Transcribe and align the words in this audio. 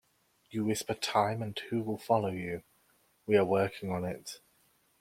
You 0.49 0.65
whisper 0.65 0.95
time 0.95 1.43
and 1.43 1.59
who 1.69 1.83
will 1.83 1.99
follow 1.99 2.31
you?...We 2.31 3.37
are 3.37 3.45
working 3.45 3.91
on 3.91 4.03
it. 4.03 4.39